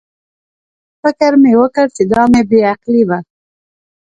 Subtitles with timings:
[1.01, 3.19] فکر مې وکړ چې دا مې بې عقلي وه.